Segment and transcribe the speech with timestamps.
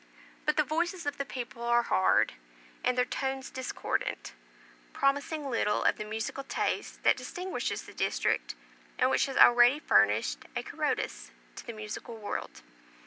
[0.47, 2.33] But the voices of the people are hard,
[2.83, 4.33] and their tones discordant,
[4.93, 8.55] promising little of the musical taste that distinguishes the district,
[8.97, 12.63] and which has already furnished a Carrodus to the musical world.